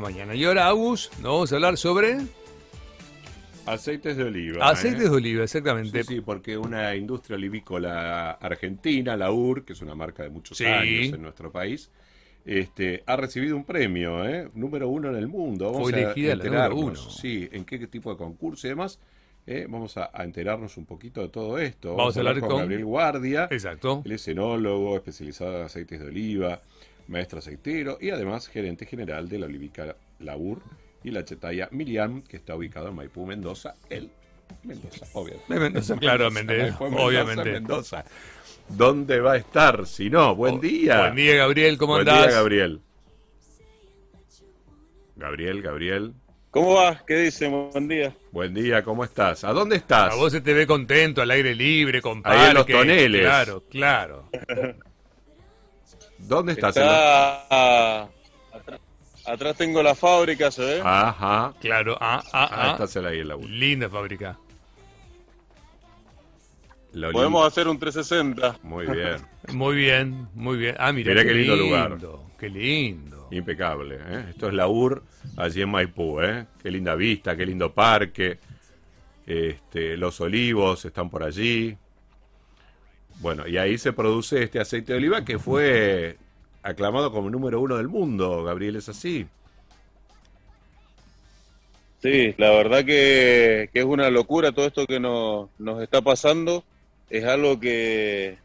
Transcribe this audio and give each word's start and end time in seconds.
Mañana. 0.00 0.34
Y 0.34 0.44
ahora, 0.44 0.66
Agus, 0.68 1.10
nos 1.20 1.24
vamos 1.32 1.52
a 1.52 1.54
hablar 1.56 1.76
sobre 1.76 2.18
Aceites 3.66 4.16
de 4.16 4.24
oliva. 4.24 4.68
aceites 4.68 5.02
¿eh? 5.02 5.10
de 5.10 5.10
oliva, 5.16 5.44
exactamente. 5.44 6.02
Sí, 6.02 6.14
sí, 6.16 6.20
porque 6.20 6.56
una 6.56 6.94
industria 6.96 7.36
olivícola 7.36 8.32
argentina, 8.32 9.16
la 9.16 9.30
UR, 9.30 9.64
que 9.64 9.74
es 9.74 9.82
una 9.82 9.94
marca 9.94 10.22
de 10.22 10.30
muchos 10.30 10.56
Sí. 10.58 10.64
años 10.64 11.12
en 11.14 11.22
nuestro 11.22 11.52
país, 11.52 11.90
este, 12.44 13.04
ha 13.06 13.16
recibido 13.16 13.54
un 13.56 13.64
premio, 13.64 14.26
¿eh? 14.26 14.50
número 14.54 14.88
uno 14.88 15.10
en 15.10 15.16
el 15.16 15.28
mundo. 15.28 15.70
Vamos 15.72 15.90
Fue 15.90 15.98
a 16.00 16.02
elegida 16.04 16.28
la 16.28 16.42
enterarnos, 16.44 16.80
uno. 17.06 17.10
Sí, 17.10 17.48
en 17.52 17.64
qué 17.64 17.86
tipo 17.86 18.10
de 18.10 18.16
concurso 18.16 18.66
y 18.66 18.70
demás. 18.70 18.98
¿eh? 19.46 19.66
Vamos 19.68 19.96
a, 19.98 20.10
a 20.12 20.24
enterarnos 20.24 20.76
un 20.76 20.86
poquito 20.86 21.20
de 21.20 21.28
todo 21.28 21.58
esto. 21.58 21.94
Vamos 21.94 22.16
a 22.16 22.20
hablar 22.20 22.40
con- 22.40 22.48
Gabriel 22.60 22.84
Guardia. 22.86 23.46
Exacto. 23.50 24.02
Él 24.04 24.12
es 24.12 24.26
enólogo, 24.26 24.96
especializado 24.96 25.58
en 25.58 25.64
aceites 25.64 26.00
de 26.00 26.06
oliva, 26.06 26.60
maestro 27.10 27.40
aceitero 27.40 27.98
y 28.00 28.10
además 28.10 28.48
gerente 28.48 28.86
general 28.86 29.28
de 29.28 29.38
la 29.38 29.46
olivica 29.46 29.96
Laur 30.20 30.62
y 31.02 31.10
la 31.10 31.24
chetaya 31.24 31.68
Miriam, 31.72 32.22
que 32.22 32.36
está 32.36 32.54
ubicado 32.54 32.88
en 32.88 32.94
Maipú, 32.94 33.26
Mendoza. 33.26 33.74
Él, 33.88 34.10
Mendoza, 34.62 35.06
obviamente. 35.14 35.54
De 35.54 35.60
Mendoza, 35.60 35.96
claramente, 36.00 36.56
Mendoza, 36.56 36.84
obviamente. 36.84 37.52
Mendoza. 37.52 38.04
¿Dónde 38.68 39.20
va 39.20 39.32
a 39.32 39.36
estar? 39.36 39.86
Si 39.86 40.08
no, 40.08 40.34
buen 40.36 40.60
día. 40.60 40.98
Oh, 40.98 41.02
Buen 41.02 41.16
día, 41.16 41.34
Gabriel, 41.36 41.76
¿cómo 41.78 41.94
Buen 41.94 42.08
andás? 42.08 42.28
día, 42.28 42.36
Gabriel. 42.36 42.80
Gabriel, 45.16 45.62
Gabriel. 45.62 46.14
¿Cómo 46.50 46.74
va? 46.74 47.02
¿Qué 47.06 47.16
dice? 47.16 47.48
Buen 47.48 47.88
día. 47.88 48.14
Buen 48.32 48.54
día, 48.54 48.82
¿cómo 48.82 49.04
estás? 49.04 49.44
¿A 49.44 49.52
dónde 49.52 49.76
estás? 49.76 50.12
A 50.12 50.16
vos 50.16 50.32
se 50.32 50.40
te 50.40 50.52
ve 50.52 50.66
contento, 50.66 51.22
al 51.22 51.30
aire 51.30 51.54
libre, 51.54 52.00
con 52.00 52.22
Ahí 52.24 52.50
en 52.50 52.54
los 52.54 52.66
toneles. 52.66 53.22
Claro, 53.22 53.64
claro. 53.68 54.28
¿Dónde 56.28 56.52
estás? 56.52 56.76
Está 56.76 57.46
ah, 57.50 58.08
atrás, 58.52 58.80
atrás 59.26 59.56
tengo 59.56 59.82
la 59.82 59.94
fábrica, 59.94 60.50
¿se 60.50 60.62
ve? 60.62 60.82
Ajá. 60.84 61.54
Claro, 61.60 61.96
ah, 62.00 62.22
Ah, 62.32 62.48
ah, 62.52 62.78
ah. 62.78 63.08
ahí 63.08 63.20
en 63.20 63.28
la. 63.28 63.36
Linda 63.36 63.88
fábrica. 63.88 64.38
La. 66.92 67.10
Podemos 67.12 67.46
hacer 67.46 67.68
un 67.68 67.78
360. 67.78 68.58
Muy 68.62 68.86
bien. 68.86 69.16
Muy 69.52 69.74
bien, 69.74 70.28
muy 70.34 70.58
bien. 70.58 70.76
Ah, 70.78 70.92
mira, 70.92 71.12
Mirá 71.12 71.24
qué 71.24 71.34
lindo 71.34 71.56
lugar. 71.56 71.98
Qué 72.38 72.48
lindo. 72.48 73.28
Impecable. 73.30 73.96
¿eh? 74.00 74.26
Esto 74.30 74.48
es 74.48 74.54
la 74.54 74.68
UR, 74.68 75.02
allí 75.36 75.62
en 75.62 75.70
Maipú. 75.70 76.20
¿eh? 76.20 76.46
Qué 76.62 76.70
linda 76.70 76.94
vista, 76.94 77.36
qué 77.36 77.46
lindo 77.46 77.72
parque. 77.72 78.38
Este, 79.26 79.96
los 79.96 80.20
olivos 80.20 80.84
están 80.84 81.10
por 81.10 81.22
allí. 81.22 81.76
Bueno, 83.20 83.46
y 83.46 83.58
ahí 83.58 83.76
se 83.78 83.92
produce 83.92 84.42
este 84.42 84.60
aceite 84.60 84.92
de 84.92 84.98
oliva 84.98 85.24
que 85.24 85.38
fue 85.38 86.16
aclamado 86.62 87.12
como 87.12 87.30
número 87.30 87.60
uno 87.60 87.76
del 87.76 87.88
mundo. 87.88 88.42
Gabriel, 88.44 88.76
¿es 88.76 88.88
así? 88.88 89.26
Sí, 92.02 92.34
la 92.38 92.50
verdad 92.50 92.84
que, 92.84 93.68
que 93.72 93.80
es 93.80 93.84
una 93.84 94.08
locura 94.08 94.52
todo 94.52 94.66
esto 94.66 94.86
que 94.86 94.98
nos, 94.98 95.50
nos 95.58 95.82
está 95.82 96.00
pasando. 96.00 96.64
Es 97.10 97.24
algo 97.24 97.60
que, 97.60 98.38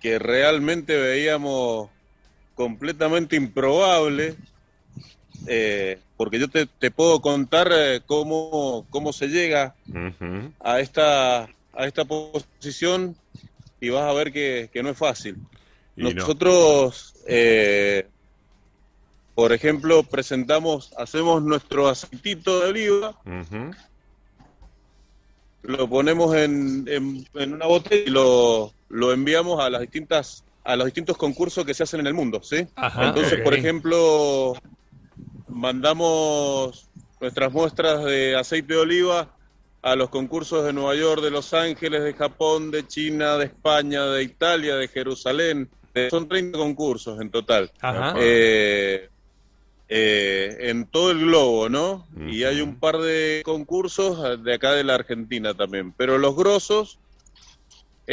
que 0.00 0.18
realmente 0.20 0.96
veíamos 0.96 1.90
completamente 2.54 3.34
improbable. 3.36 4.36
eh, 5.46 5.98
porque 6.16 6.38
yo 6.38 6.48
te, 6.48 6.66
te 6.66 6.90
puedo 6.90 7.20
contar 7.20 7.70
eh, 7.72 8.00
cómo, 8.06 8.86
cómo 8.90 9.12
se 9.12 9.28
llega 9.28 9.74
a 10.60 10.80
esta, 10.80 11.44
a 11.72 11.86
esta 11.86 12.04
posición 12.04 13.16
y 13.80 13.88
vas 13.88 14.04
a 14.04 14.12
ver 14.12 14.32
que, 14.32 14.68
que 14.72 14.82
no 14.82 14.90
es 14.90 14.98
fácil. 14.98 15.36
Y 15.96 16.02
no. 16.02 16.10
Nosotros, 16.12 17.14
eh, 17.26 18.06
por 19.34 19.52
ejemplo, 19.52 20.02
presentamos, 20.02 20.92
hacemos 20.98 21.42
nuestro 21.42 21.88
aceitito 21.88 22.60
de 22.60 22.68
oliva, 22.70 23.16
lo 25.62 25.88
ponemos 25.88 26.34
en, 26.36 26.84
en- 26.88 27.24
en 27.34 27.54
una 27.54 27.66
botella 27.66 28.02
y 28.06 28.10
lo, 28.10 28.72
lo 28.88 29.12
enviamos 29.12 29.60
a 29.62 29.70
las 29.70 29.80
distintas 29.82 30.44
a 30.62 30.76
los 30.76 30.84
distintos 30.84 31.16
concursos 31.16 31.64
que 31.64 31.72
se 31.72 31.82
hacen 31.84 32.00
en 32.00 32.06
el 32.06 32.14
mundo, 32.14 32.42
¿sí? 32.42 32.66
Ajá, 32.76 33.08
Entonces, 33.08 33.40
por 33.40 33.54
ejemplo, 33.54 34.56
mandamos 35.48 36.88
nuestras 37.18 37.50
muestras 37.52 38.04
de 38.04 38.36
aceite 38.36 38.74
de 38.74 38.80
oliva 38.80 39.34
a 39.82 39.96
los 39.96 40.10
concursos 40.10 40.64
de 40.64 40.72
Nueva 40.72 40.94
York, 40.94 41.22
de 41.22 41.30
Los 41.30 41.54
Ángeles, 41.54 42.02
de 42.02 42.14
Japón, 42.14 42.70
de 42.70 42.86
China, 42.86 43.36
de 43.36 43.46
España, 43.46 44.04
de 44.06 44.22
Italia, 44.22 44.76
de 44.76 44.88
Jerusalén. 44.88 45.68
Eh, 45.94 46.08
Son 46.10 46.28
30 46.28 46.58
concursos 46.58 47.20
en 47.20 47.30
total. 47.30 47.70
Ajá. 47.80 48.14
Eh, 48.18 49.08
eh, 49.88 50.56
en 50.60 50.86
todo 50.86 51.10
el 51.10 51.20
globo, 51.20 51.68
¿no? 51.68 52.06
Y 52.28 52.44
hay 52.44 52.60
un 52.60 52.78
par 52.78 52.98
de 52.98 53.42
concursos 53.44 54.42
de 54.44 54.54
acá 54.54 54.72
de 54.72 54.84
la 54.84 54.94
Argentina 54.94 55.54
también. 55.54 55.92
Pero 55.96 56.18
los 56.18 56.36
grosos 56.36 56.98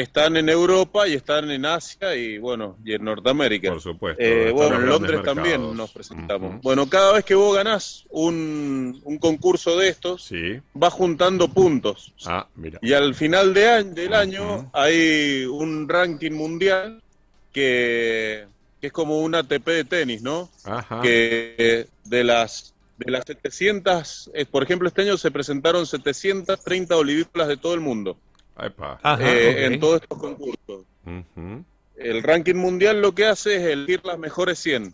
están 0.01 0.37
en 0.37 0.47
Europa 0.47 1.07
y 1.07 1.13
están 1.15 1.49
en 1.49 1.65
Asia 1.65 2.15
y 2.15 2.37
bueno, 2.37 2.77
y 2.85 2.93
en 2.93 3.03
Norteamérica. 3.03 3.69
Por 3.71 3.81
supuesto. 3.81 4.21
Eh, 4.23 4.51
bueno, 4.51 4.75
en 4.75 4.85
Londres 4.85 5.21
también 5.23 5.75
nos 5.75 5.91
presentamos. 5.91 6.61
Bueno, 6.61 6.87
cada 6.87 7.13
vez 7.13 7.25
que 7.25 7.33
vos 7.35 7.55
ganás 7.55 8.05
un, 8.09 9.01
un 9.03 9.17
concurso 9.17 9.75
de 9.77 9.89
estos, 9.89 10.23
Sí. 10.23 10.59
vas 10.73 10.93
juntando 10.93 11.47
puntos. 11.47 12.13
Ah, 12.25 12.47
mira. 12.55 12.77
Y 12.83 12.93
al 12.93 13.15
final 13.15 13.53
de 13.53 13.67
año, 13.69 13.93
del 13.95 14.13
año 14.13 14.69
hay 14.73 15.45
un 15.45 15.89
ranking 15.89 16.31
mundial 16.33 17.01
que, 17.51 18.45
que 18.79 18.87
es 18.87 18.93
como 18.93 19.21
un 19.21 19.33
ATP 19.33 19.65
de 19.67 19.83
tenis, 19.83 20.21
¿no? 20.21 20.49
Ajá. 20.63 21.01
Que 21.01 21.87
de 22.03 22.23
las 22.23 22.73
de 22.99 23.11
las 23.11 23.25
700, 23.27 24.31
eh, 24.33 24.45
por 24.47 24.63
ejemplo, 24.63 24.87
este 24.87 25.03
año 25.03 25.17
se 25.17 25.29
presentaron 25.29 25.85
730 25.85 26.95
olivícolas 26.97 27.47
de 27.47 27.55
todo 27.57 27.75
el 27.75 27.79
mundo. 27.79 28.17
Ajá, 28.57 29.17
eh, 29.21 29.65
en 29.65 29.79
todos 29.79 30.01
estos 30.01 30.17
concursos. 30.17 30.85
El 31.95 32.23
ranking 32.23 32.55
mundial 32.55 33.01
lo 33.01 33.13
que 33.13 33.25
hace 33.25 33.55
es 33.55 33.63
elegir 33.63 34.01
las 34.03 34.19
mejores 34.19 34.59
100, 34.59 34.93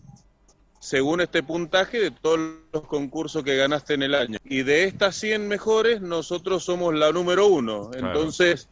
según 0.79 1.21
este 1.21 1.43
puntaje 1.43 1.99
de 1.99 2.11
todos 2.11 2.39
los 2.71 2.83
concursos 2.83 3.43
que 3.43 3.55
ganaste 3.55 3.93
en 3.95 4.03
el 4.03 4.15
año. 4.15 4.39
Y 4.45 4.63
de 4.63 4.85
estas 4.85 5.15
100 5.15 5.47
mejores, 5.47 6.01
nosotros 6.01 6.63
somos 6.63 6.93
la 6.93 7.11
número 7.11 7.47
uno. 7.47 7.89
Claro. 7.89 8.07
Entonces, 8.07 8.69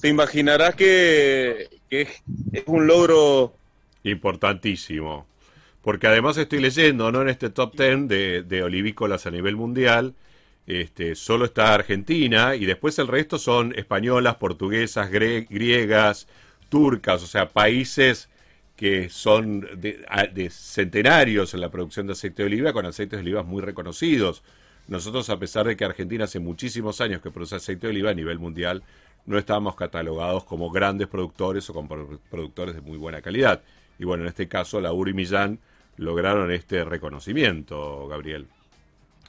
te 0.00 0.08
imaginarás 0.08 0.74
que, 0.74 1.68
que 1.88 2.02
es, 2.02 2.22
es 2.52 2.64
un 2.66 2.86
logro 2.86 3.52
Importantísimo. 4.06 5.26
Porque 5.82 6.06
además 6.06 6.36
estoy 6.36 6.60
leyendo, 6.60 7.12
¿no? 7.12 7.22
En 7.22 7.28
este 7.28 7.50
top 7.50 7.76
10 7.76 8.08
de, 8.08 8.42
de 8.42 8.62
olivícolas 8.62 9.26
a 9.26 9.30
nivel 9.30 9.56
mundial, 9.56 10.14
este, 10.66 11.14
solo 11.14 11.44
está 11.44 11.74
Argentina 11.74 12.56
y 12.56 12.66
después 12.66 12.98
el 12.98 13.08
resto 13.08 13.38
son 13.38 13.72
españolas, 13.76 14.36
portuguesas, 14.36 15.10
griegas, 15.10 16.26
turcas, 16.68 17.22
o 17.22 17.26
sea, 17.26 17.48
países 17.48 18.28
que 18.76 19.08
son 19.08 19.60
de, 19.80 20.50
centenarios 20.50 21.54
en 21.54 21.60
la 21.60 21.70
producción 21.70 22.06
de 22.06 22.12
aceite 22.12 22.42
de 22.42 22.46
oliva 22.48 22.72
con 22.72 22.84
aceites 22.84 23.18
de 23.18 23.22
oliva 23.22 23.42
muy 23.42 23.62
reconocidos. 23.62 24.42
Nosotros, 24.88 25.30
a 25.30 25.38
pesar 25.38 25.66
de 25.66 25.76
que 25.76 25.84
Argentina 25.84 26.24
hace 26.24 26.40
muchísimos 26.40 27.00
años 27.00 27.20
que 27.22 27.30
produce 27.30 27.56
aceite 27.56 27.86
de 27.86 27.92
oliva 27.92 28.10
a 28.10 28.14
nivel 28.14 28.38
mundial, 28.38 28.82
no 29.24 29.38
estábamos 29.38 29.74
catalogados 29.76 30.44
como 30.44 30.70
grandes 30.70 31.08
productores 31.08 31.68
o 31.70 31.74
como 31.74 31.88
pro- 31.88 32.20
productores 32.30 32.74
de 32.74 32.80
muy 32.82 32.96
buena 32.98 33.22
calidad. 33.22 33.62
Y 33.98 34.04
bueno, 34.04 34.24
en 34.24 34.28
este 34.28 34.46
caso, 34.46 34.80
la 34.80 34.92
URI 34.92 35.14
Millán 35.14 35.58
lograron 35.96 36.52
este 36.52 36.84
reconocimiento, 36.84 38.06
Gabriel. 38.08 38.46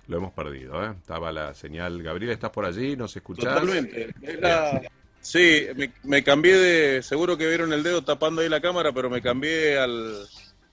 Lo 0.07 0.17
hemos 0.17 0.31
perdido, 0.33 0.83
¿eh? 0.85 0.93
Estaba 0.97 1.31
la 1.31 1.53
señal. 1.53 2.01
Gabriel, 2.01 2.31
¿estás 2.31 2.49
por 2.51 2.65
allí? 2.65 2.95
¿Nos 2.95 3.15
escuchás? 3.15 3.45
totalmente. 3.45 4.13
Es 4.21 4.39
la- 4.39 4.81
Sí, 5.19 5.67
me, 5.75 5.91
me 6.03 6.23
cambié 6.23 6.55
de. 6.55 7.03
Seguro 7.03 7.37
que 7.37 7.47
vieron 7.47 7.73
el 7.73 7.83
dedo 7.83 8.01
tapando 8.03 8.41
ahí 8.41 8.47
la 8.47 8.61
cámara, 8.61 8.93
pero 8.93 9.09
me 9.09 9.21
cambié 9.21 9.77
al, 9.77 10.25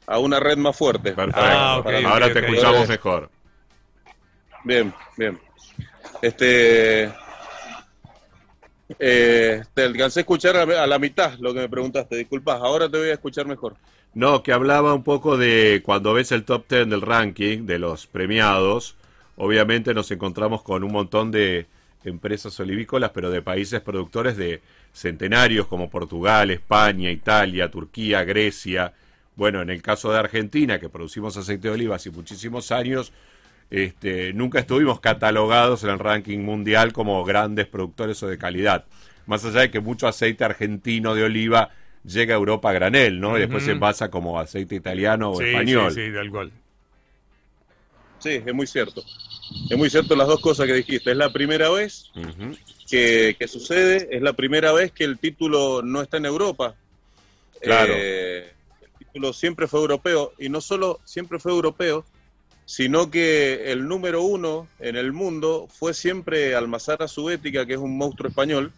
a 0.06 0.18
una 0.20 0.38
red 0.38 0.56
más 0.56 0.76
fuerte. 0.76 1.12
Perfecto. 1.12 1.40
Ah, 1.42 1.82
Ahora 2.06 2.32
te 2.32 2.38
escuchamos 2.38 2.88
mejor. 2.88 3.30
Bien, 4.62 4.94
bien. 5.16 5.40
Este. 6.22 7.12
eh, 8.98 9.62
te 9.74 9.82
alcancé 9.82 10.20
a 10.20 10.22
escuchar 10.22 10.56
a, 10.56 10.62
a 10.82 10.86
la 10.86 10.98
mitad 10.98 11.32
lo 11.40 11.52
que 11.52 11.60
me 11.60 11.68
preguntaste, 11.68 12.16
disculpas, 12.16 12.60
ahora 12.60 12.88
te 12.88 12.98
voy 12.98 13.08
a 13.08 13.14
escuchar 13.14 13.46
mejor. 13.46 13.74
No, 14.12 14.42
que 14.44 14.52
hablaba 14.52 14.94
un 14.94 15.02
poco 15.02 15.36
de 15.36 15.82
cuando 15.84 16.12
ves 16.14 16.30
el 16.30 16.44
top 16.44 16.66
10 16.68 16.88
del 16.90 17.00
ranking 17.00 17.66
de 17.66 17.78
los 17.80 18.06
premiados, 18.06 18.94
obviamente 19.36 19.94
nos 19.94 20.10
encontramos 20.10 20.62
con 20.62 20.84
un 20.84 20.92
montón 20.92 21.30
de 21.30 21.66
empresas 22.04 22.58
olivícolas, 22.60 23.10
pero 23.10 23.30
de 23.30 23.40
países 23.42 23.80
productores 23.80 24.36
de 24.36 24.60
centenarios 24.92 25.66
como 25.66 25.88
Portugal, 25.90 26.50
España, 26.50 27.10
Italia, 27.10 27.70
Turquía, 27.70 28.24
Grecia. 28.24 28.92
Bueno, 29.36 29.62
en 29.62 29.70
el 29.70 29.82
caso 29.82 30.12
de 30.12 30.18
Argentina, 30.18 30.78
que 30.78 30.88
producimos 30.88 31.36
aceite 31.36 31.68
de 31.68 31.74
oliva 31.74 31.96
hace 31.96 32.10
muchísimos 32.10 32.70
años, 32.72 33.12
este, 33.70 34.32
nunca 34.34 34.60
estuvimos 34.60 35.00
catalogados 35.00 35.82
en 35.84 35.90
el 35.90 35.98
ranking 35.98 36.40
mundial 36.40 36.92
como 36.92 37.24
grandes 37.24 37.66
productores 37.66 38.22
o 38.22 38.28
de 38.28 38.38
calidad. 38.38 38.84
Más 39.26 39.44
allá 39.44 39.62
de 39.62 39.70
que 39.70 39.80
mucho 39.80 40.06
aceite 40.06 40.44
argentino 40.44 41.14
de 41.14 41.24
oliva 41.24 41.70
llega 42.04 42.34
a 42.34 42.36
Europa 42.38 42.68
a 42.68 42.72
granel, 42.74 43.18
¿no? 43.18 43.36
Y 43.36 43.40
después 43.40 43.64
se 43.64 43.72
envasa 43.72 44.10
como 44.10 44.38
aceite 44.38 44.74
italiano 44.74 45.30
o 45.30 45.40
Sí, 45.40 45.46
español. 45.46 45.90
sí, 45.92 46.06
sí, 46.06 46.12
tal 46.12 46.30
cual. 46.30 46.52
Sí, 48.24 48.42
es 48.44 48.54
muy 48.54 48.66
cierto. 48.66 49.04
Es 49.70 49.76
muy 49.76 49.90
cierto 49.90 50.16
las 50.16 50.26
dos 50.26 50.40
cosas 50.40 50.66
que 50.66 50.72
dijiste. 50.74 51.10
Es 51.10 51.16
la 51.16 51.32
primera 51.32 51.70
vez 51.70 52.10
que, 52.90 53.36
que 53.38 53.46
sucede, 53.46 54.08
es 54.10 54.22
la 54.22 54.32
primera 54.32 54.72
vez 54.72 54.90
que 54.92 55.04
el 55.04 55.18
título 55.18 55.82
no 55.82 56.00
está 56.00 56.16
en 56.16 56.24
Europa. 56.24 56.74
Claro. 57.60 57.92
Eh, 57.96 58.50
el 58.82 59.06
título 59.06 59.32
siempre 59.32 59.68
fue 59.68 59.80
europeo, 59.80 60.32
y 60.38 60.48
no 60.48 60.60
solo 60.60 61.00
siempre 61.04 61.38
fue 61.38 61.52
europeo, 61.52 62.04
sino 62.64 63.10
que 63.10 63.70
el 63.72 63.86
número 63.86 64.22
uno 64.22 64.68
en 64.80 64.96
el 64.96 65.12
mundo 65.12 65.68
fue 65.70 65.92
siempre 65.92 66.54
Almazara 66.54 67.06
Subética, 67.06 67.66
que 67.66 67.74
es 67.74 67.78
un 67.78 67.96
monstruo 67.96 68.28
español, 68.28 68.72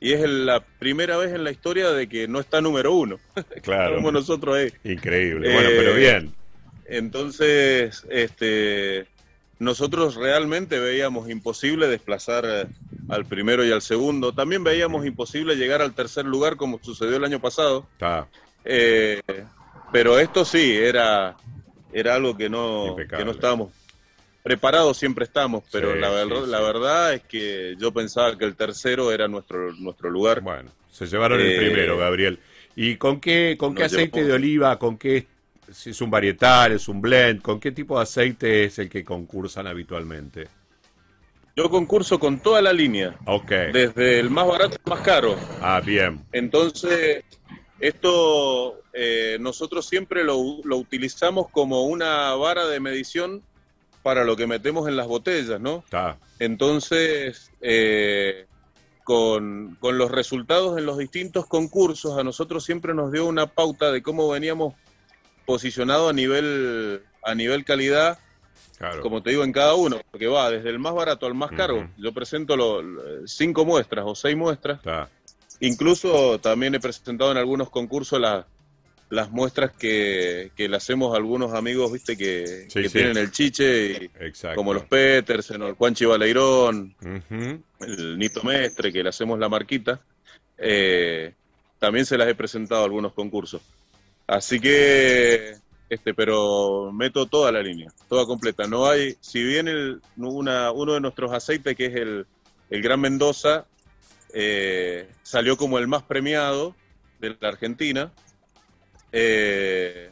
y 0.00 0.12
es 0.12 0.28
la 0.28 0.60
primera 0.78 1.16
vez 1.18 1.32
en 1.34 1.44
la 1.44 1.50
historia 1.50 1.90
de 1.90 2.08
que 2.08 2.28
no 2.28 2.40
está 2.40 2.60
número 2.60 2.94
uno, 2.94 3.18
Claro. 3.62 3.96
como 3.96 4.10
nosotros 4.10 4.56
ahí. 4.56 4.72
Increíble. 4.90 5.50
Eh, 5.50 5.54
bueno, 5.54 5.68
pero 5.76 5.94
bien. 5.94 6.34
Entonces, 6.86 8.06
este, 8.10 9.06
nosotros 9.58 10.14
realmente 10.16 10.78
veíamos 10.78 11.30
imposible 11.30 11.88
desplazar 11.88 12.44
eh, 12.46 12.66
al 13.08 13.24
primero 13.26 13.64
y 13.64 13.72
al 13.72 13.82
segundo. 13.82 14.32
También 14.32 14.64
veíamos 14.64 15.06
imposible 15.06 15.56
llegar 15.56 15.82
al 15.82 15.94
tercer 15.94 16.24
lugar 16.24 16.56
como 16.56 16.78
sucedió 16.82 17.16
el 17.16 17.24
año 17.24 17.40
pasado. 17.40 17.86
Está. 17.92 18.28
Eh, 18.64 19.20
pero 19.92 20.18
esto 20.18 20.44
sí, 20.44 20.76
era, 20.76 21.36
era 21.92 22.14
algo 22.14 22.36
que 22.36 22.48
no, 22.48 22.88
Impecable. 22.88 23.18
que 23.18 23.24
no 23.24 23.30
estábamos 23.32 23.72
preparados, 24.42 24.98
siempre 24.98 25.24
estamos, 25.24 25.64
pero 25.72 25.94
Sí, 25.94 26.00
la, 26.00 26.10
ver- 26.10 26.28
sí, 26.44 26.50
la 26.50 26.58
sí. 26.58 26.64
verdad 26.64 27.14
es 27.14 27.22
que 27.22 27.76
yo 27.78 27.92
pensaba 27.92 28.36
que 28.36 28.44
el 28.44 28.54
tercero 28.56 29.10
era 29.10 29.26
nuestro, 29.26 29.72
nuestro 29.74 30.10
lugar. 30.10 30.40
Bueno, 30.42 30.70
se 30.90 31.06
llevaron 31.06 31.40
el 31.40 31.52
Eh, 31.52 31.56
primero, 31.56 31.96
Gabriel. 31.96 32.38
¿Y 32.76 32.96
con 32.96 33.20
qué, 33.20 33.56
con 33.58 33.74
qué 33.74 33.84
aceite 33.84 34.20
llevamos- 34.20 34.28
de 34.28 34.34
oliva, 34.34 34.78
con 34.78 34.98
qué, 34.98 35.26
si 35.72 35.90
es 35.90 36.00
un 36.00 36.10
varietal, 36.10 36.72
es 36.72 36.88
un 36.88 37.00
blend, 37.00 37.42
con 37.42 37.58
qué 37.60 37.72
tipo 37.72 37.96
de 37.96 38.02
aceite 38.02 38.64
es 38.64 38.78
el 38.78 38.88
que 38.88 39.04
concursan 39.04 39.66
habitualmente? 39.66 40.48
Yo 41.56 41.70
concurso 41.70 42.18
con 42.18 42.40
toda 42.40 42.60
la 42.60 42.72
línea, 42.72 43.16
Ok. 43.26 43.50
desde 43.72 44.18
el 44.18 44.28
más 44.30 44.46
barato 44.46 44.76
al 44.84 44.90
más 44.90 45.00
caro. 45.02 45.36
Ah, 45.60 45.80
bien. 45.84 46.24
Entonces, 46.32 47.22
esto 47.78 48.80
eh, 48.92 49.36
nosotros 49.40 49.86
siempre 49.86 50.24
lo, 50.24 50.36
lo 50.64 50.76
utilizamos 50.76 51.48
como 51.50 51.84
una 51.84 52.34
vara 52.34 52.66
de 52.66 52.80
medición 52.80 53.42
para 54.02 54.24
lo 54.24 54.36
que 54.36 54.46
metemos 54.46 54.88
en 54.88 54.96
las 54.96 55.06
botellas, 55.06 55.60
¿no? 55.60 55.78
Está. 55.78 56.18
Entonces, 56.38 57.50
eh, 57.60 58.46
con, 59.04 59.76
con 59.80 59.96
los 59.96 60.10
resultados 60.10 60.76
en 60.78 60.86
los 60.86 60.98
distintos 60.98 61.46
concursos, 61.46 62.18
a 62.18 62.24
nosotros 62.24 62.64
siempre 62.64 62.94
nos 62.94 63.12
dio 63.12 63.26
una 63.26 63.46
pauta 63.46 63.92
de 63.92 64.02
cómo 64.02 64.28
veníamos 64.28 64.74
posicionados 65.44 66.10
a 66.10 66.12
nivel, 66.12 67.02
a 67.22 67.34
nivel 67.34 67.64
calidad, 67.64 68.18
Claro. 68.78 69.02
como 69.02 69.22
te 69.22 69.30
digo, 69.30 69.44
en 69.44 69.52
cada 69.52 69.74
uno, 69.74 70.00
porque 70.10 70.26
va 70.26 70.50
desde 70.50 70.70
el 70.70 70.78
más 70.78 70.94
barato 70.94 71.26
al 71.26 71.34
más 71.34 71.52
caro. 71.52 71.88
Yo 71.96 72.12
presento 72.12 72.56
lo- 72.56 72.82
lo- 72.82 73.26
cinco 73.26 73.64
muestras 73.64 74.04
o 74.06 74.14
seis 74.14 74.36
muestras. 74.36 74.80
Incluso 75.60 76.38
también 76.40 76.74
he 76.74 76.80
presentado 76.80 77.30
en 77.30 77.38
algunos 77.38 77.70
concursos 77.70 78.20
la- 78.20 78.46
las 79.10 79.30
muestras 79.30 79.70
que, 79.72 80.50
que 80.56 80.68
le 80.68 80.76
hacemos 80.76 81.14
a 81.14 81.16
algunos 81.18 81.52
amigos, 81.54 81.92
viste, 81.92 82.16
que, 82.16 82.66
Sí, 82.68 82.82
que 82.82 82.88
sí. 82.88 82.98
tienen 82.98 83.16
el 83.16 83.30
chiche, 83.30 83.92
y- 83.92 84.10
como 84.54 84.74
los 84.74 84.84
Petersen 84.86 85.62
o 85.62 85.68
el 85.68 85.74
Juanchi 85.74 86.04
Baleirón, 86.04 86.96
Ujú. 87.00 87.62
el 87.80 88.18
Nito 88.18 88.42
Mestre, 88.42 88.92
que 88.92 89.02
le 89.02 89.08
hacemos 89.10 89.38
la 89.38 89.48
marquita. 89.48 90.00
eh, 90.56 91.34
también 91.80 92.06
se 92.06 92.16
las 92.16 92.28
he 92.28 92.34
presentado 92.36 92.82
a 92.82 92.84
algunos 92.84 93.12
concursos. 93.12 93.60
Así 94.26 94.58
que, 94.58 95.56
este, 95.88 96.14
pero 96.14 96.90
meto 96.92 97.26
toda 97.26 97.52
la 97.52 97.62
línea, 97.62 97.92
toda 98.08 98.26
completa. 98.26 98.66
No 98.66 98.86
hay, 98.86 99.16
si 99.20 99.42
bien 99.42 99.68
el, 99.68 100.00
una, 100.16 100.72
uno 100.72 100.94
de 100.94 101.00
nuestros 101.00 101.32
aceites, 101.32 101.76
que 101.76 101.86
es 101.86 101.94
el, 101.94 102.26
el 102.70 102.82
Gran 102.82 103.00
Mendoza, 103.00 103.66
eh, 104.32 105.08
salió 105.22 105.56
como 105.56 105.78
el 105.78 105.86
más 105.86 106.02
premiado 106.02 106.74
de 107.20 107.36
la 107.38 107.48
Argentina, 107.48 108.12
eh, 109.12 110.10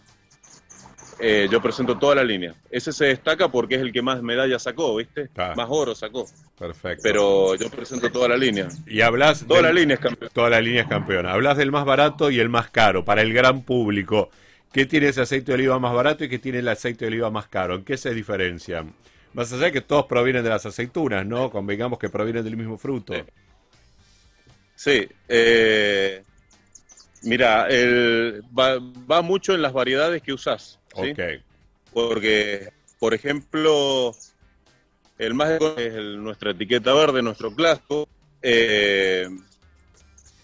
eh, 1.19 1.49
yo 1.50 1.61
presento 1.61 1.99
toda 1.99 2.17
la 2.17 2.25
línea. 2.25 2.55
Ese 2.70 2.93
se 2.93 3.06
destaca 3.06 3.49
porque 3.49 3.76
es 3.76 3.81
el 3.81 3.93
que 3.93 4.03
más 4.03 4.23
medallas 4.23 4.62
sacó, 4.62 4.97
¿viste? 4.97 5.31
Ah. 5.37 5.55
Más 5.56 5.69
oro 5.70 5.94
sacó. 5.94 6.26
Perfecto. 6.62 7.00
Pero 7.03 7.55
yo 7.56 7.69
presento 7.70 8.11
toda 8.12 8.29
la 8.29 8.37
línea. 8.37 8.69
y 8.87 9.00
hablas 9.00 9.44
Toda 9.47 9.62
del- 9.62 9.75
la 9.75 9.81
línea 9.81 9.94
es 9.94 10.00
campeón. 10.00 10.31
Toda 10.32 10.49
la 10.50 10.61
línea 10.61 10.82
es 10.82 10.88
campeona. 10.88 11.32
Hablas 11.32 11.56
del 11.56 11.73
más 11.73 11.85
barato 11.85 12.31
y 12.31 12.38
el 12.38 12.49
más 12.49 12.70
caro 12.70 13.05
para 13.05 13.23
el 13.23 13.32
gran 13.35 13.62
público. 13.62 14.31
¿Qué 14.73 14.87
tiene 14.87 15.09
ese 15.09 15.23
aceite 15.23 15.47
de 15.53 15.55
oliva 15.55 15.79
más 15.81 15.93
barato 15.93 16.23
y 16.25 16.29
qué 16.29 16.38
tiene 16.38 16.61
el 16.61 16.69
aceite 16.69 17.05
de 17.05 17.09
oliva 17.09 17.31
más 17.31 17.49
caro? 17.49 17.75
¿En 17.75 17.85
qué 17.85 17.97
se 17.97 18.14
diferencian? 18.14 18.94
Más 19.35 19.53
allá 19.53 19.64
de 19.67 19.73
que 19.73 19.81
todos 19.81 20.06
provienen 20.06 20.44
de 20.44 20.50
las 20.50 20.64
aceitunas, 20.64 21.26
¿no? 21.26 21.50
Convengamos 21.50 21.99
que 21.99 22.09
provienen 22.09 22.44
del 22.44 22.56
mismo 22.56 22.79
fruto. 22.79 23.12
Sí. 23.15 23.23
Sí, 24.76 25.08
eh, 25.29 26.23
mira, 27.23 27.67
el- 27.69 28.43
va, 28.58 28.79
va 29.11 29.20
mucho 29.23 29.55
en 29.55 29.62
las 29.62 29.73
variedades 29.73 30.23
que 30.23 30.32
usás, 30.32 30.79
¿sí? 30.94 31.11
Ok. 31.11 31.20
Porque, 31.93 32.70
por 32.99 33.15
ejemplo, 33.15 34.15
el 35.19 35.35
más 35.35 35.50
económico 35.50 35.81
es 35.81 35.94
el- 35.94 36.23
nuestra 36.23 36.50
etiqueta 36.50 36.93
verde, 36.94 37.23
nuestro 37.23 37.55
clásico, 37.55 38.09
eh, 38.43 39.29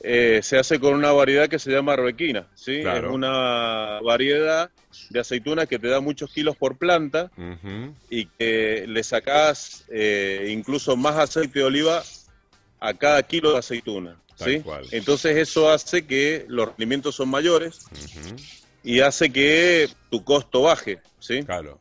eh, 0.01 0.41
se 0.43 0.57
hace 0.59 0.79
con 0.79 0.95
una 0.95 1.11
variedad 1.13 1.49
que 1.49 1.59
se 1.59 1.71
llama 1.73 1.95
arbequina, 1.95 2.47
¿sí? 2.55 2.83
Claro. 2.83 3.09
Es 3.09 3.15
una 3.15 4.01
variedad 4.03 4.71
de 5.11 5.21
aceituna 5.21 5.67
que 5.67 5.79
te 5.79 5.89
da 5.89 6.01
muchos 6.01 6.31
kilos 6.33 6.57
por 6.57 6.79
planta 6.79 7.31
y 8.09 8.27
que 8.27 8.85
le 8.87 9.03
sacás 9.03 9.85
eh, 9.91 10.49
incluso 10.51 10.97
más 10.97 11.17
aceite 11.17 11.59
de 11.59 11.65
oliva 11.65 12.03
a 12.81 12.95
cada 12.95 13.23
kilo 13.25 13.53
de 13.53 13.59
aceituna. 13.59 14.17
¿sí? 14.37 14.63
Entonces 14.93 15.37
eso 15.37 15.69
hace 15.69 16.07
que 16.07 16.45
los 16.49 16.69
rendimientos 16.69 17.17
son 17.17 17.29
mayores 17.29 17.81
y 18.85 19.01
hace 19.01 19.33
que 19.33 19.89
tu 20.11 20.23
costo 20.23 20.63
baje. 20.63 21.01
¿sí? 21.19 21.43
Claro. 21.43 21.81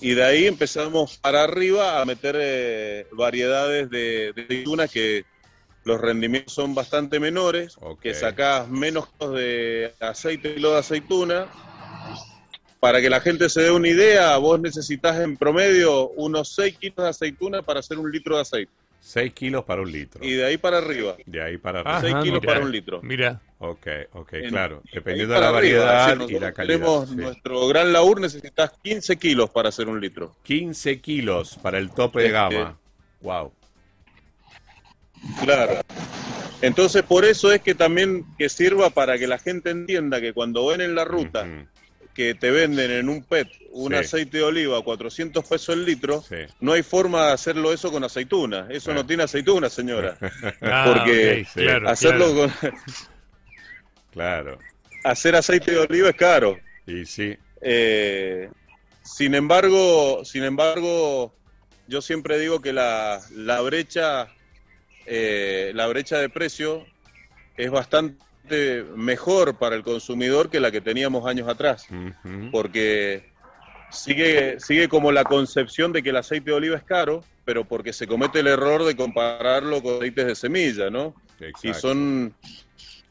Y 0.00 0.14
de 0.14 0.24
ahí 0.24 0.46
empezamos 0.46 1.18
para 1.18 1.44
arriba 1.44 2.00
a 2.00 2.04
meter 2.04 2.36
eh, 2.38 3.06
variedades 3.12 3.90
de, 3.90 4.32
de 4.32 4.42
aceituna 4.42 4.86
que 4.86 5.24
los 5.88 6.00
rendimientos 6.00 6.52
son 6.52 6.74
bastante 6.74 7.18
menores, 7.18 7.76
que 8.02 8.14
sacás 8.14 8.68
menos 8.68 9.08
de 9.34 9.94
aceite 10.00 10.54
kilo 10.54 10.72
de 10.72 10.78
aceituna. 10.78 11.46
Para 12.78 13.00
que 13.00 13.10
la 13.10 13.20
gente 13.20 13.48
se 13.48 13.62
dé 13.62 13.70
una 13.72 13.88
idea, 13.88 14.36
vos 14.36 14.60
necesitas 14.60 15.18
en 15.18 15.36
promedio 15.36 16.10
unos 16.10 16.54
6 16.54 16.76
kilos 16.78 16.98
de 16.98 17.08
aceituna 17.08 17.62
para 17.62 17.80
hacer 17.80 17.98
un 17.98 18.12
litro 18.12 18.36
de 18.36 18.42
aceite. 18.42 18.72
6 19.00 19.32
kilos 19.32 19.64
para 19.64 19.80
un 19.82 19.90
litro. 19.90 20.22
Y 20.24 20.32
de 20.32 20.44
ahí 20.44 20.56
para 20.58 20.78
arriba. 20.78 21.16
De 21.24 21.42
ahí 21.42 21.56
para 21.56 21.80
arriba. 21.80 22.00
seis 22.00 22.14
kilos 22.22 22.40
mira, 22.40 22.52
para 22.54 22.64
un 22.64 22.72
litro. 22.72 23.00
Mira, 23.02 23.40
Ok, 23.60 23.86
ok, 24.12 24.32
En- 24.34 24.50
claro. 24.50 24.82
Dependiendo 24.92 25.34
de 25.34 25.40
la 25.40 25.48
arriba. 25.48 25.84
variedad 25.84 26.28
y 26.28 26.38
la 26.38 26.52
calidad. 26.52 26.74
Tenemos 26.78 27.08
sí. 27.08 27.16
nuestro 27.16 27.66
gran 27.66 27.92
laur, 27.92 28.20
necesitas 28.20 28.70
15 28.84 29.16
kilos 29.16 29.50
para 29.50 29.70
hacer 29.70 29.88
un 29.88 30.00
litro. 30.00 30.36
15 30.44 31.00
kilos 31.00 31.58
para 31.60 31.78
el 31.78 31.90
tope 31.90 32.20
de 32.20 32.26
Este- 32.26 32.32
gama. 32.38 32.78
Wow. 33.20 33.52
Claro. 35.42 35.80
Entonces, 36.60 37.02
por 37.02 37.24
eso 37.24 37.52
es 37.52 37.60
que 37.60 37.74
también 37.74 38.24
que 38.36 38.48
sirva 38.48 38.90
para 38.90 39.18
que 39.18 39.26
la 39.26 39.38
gente 39.38 39.70
entienda 39.70 40.20
que 40.20 40.32
cuando 40.32 40.66
ven 40.66 40.80
en 40.80 40.94
la 40.94 41.04
ruta. 41.04 41.46
Que 42.18 42.34
te 42.34 42.50
venden 42.50 42.90
en 42.90 43.08
un 43.08 43.22
PET 43.22 43.46
un 43.70 43.92
Sí. 43.92 43.98
aceite 43.98 44.38
de 44.38 44.42
oliva 44.42 44.76
a 44.76 44.82
400 44.82 45.44
pesos 45.46 45.76
el 45.76 45.84
litro, 45.84 46.20
Sí. 46.20 46.34
no 46.58 46.72
hay 46.72 46.82
forma 46.82 47.28
de 47.28 47.32
hacerlo 47.34 47.72
eso 47.72 47.92
con 47.92 48.02
aceituna. 48.02 48.66
Eso 48.70 48.90
Ah. 48.90 48.94
no 48.94 49.06
tiene 49.06 49.22
aceituna, 49.22 49.70
señora. 49.70 50.18
Ah, 50.60 50.82
Porque 51.06 51.46
claro, 51.54 51.88
Hacerlo 51.88 52.34
claro. 52.34 52.50
con 52.60 52.72
Claro. 54.12 54.58
hacer 55.04 55.36
aceite 55.36 55.70
de 55.70 55.78
oliva 55.78 56.08
es 56.08 56.16
caro. 56.16 56.58
Y 56.88 57.04
sí. 57.06 57.36
Eh, 57.60 58.48
sin 59.04 59.36
embargo, 59.36 60.24
sin 60.24 60.42
embargo, 60.42 61.32
yo 61.86 62.02
siempre 62.02 62.36
digo 62.40 62.60
que 62.60 62.72
la, 62.72 63.20
la 63.30 63.60
brecha, 63.60 64.26
eh, 65.06 65.70
la 65.72 65.86
brecha 65.86 66.18
de 66.18 66.28
precio 66.30 66.84
es 67.56 67.70
bastante 67.70 68.16
mejor 68.94 69.56
para 69.58 69.76
el 69.76 69.82
consumidor 69.82 70.50
que 70.50 70.60
la 70.60 70.70
que 70.70 70.80
teníamos 70.80 71.26
años 71.26 71.48
atrás, 71.48 71.86
porque 72.50 73.30
sigue, 73.90 74.60
sigue 74.60 74.88
como 74.88 75.12
la 75.12 75.24
concepción 75.24 75.92
de 75.92 76.02
que 76.02 76.10
el 76.10 76.16
aceite 76.16 76.50
de 76.50 76.56
oliva 76.56 76.76
es 76.76 76.82
caro, 76.84 77.24
pero 77.44 77.64
porque 77.64 77.92
se 77.92 78.06
comete 78.06 78.40
el 78.40 78.46
error 78.46 78.84
de 78.84 78.94
compararlo 78.96 79.82
con 79.82 79.96
aceites 79.96 80.26
de 80.26 80.34
semilla, 80.34 80.90
¿no? 80.90 81.14
Y 81.62 81.72
son 81.72 82.34